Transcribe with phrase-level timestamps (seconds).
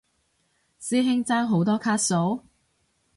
[0.79, 2.41] 師兄爭好多卡數？